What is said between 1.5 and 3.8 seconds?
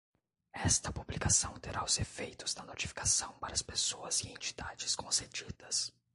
terá os efeitos da notificação para as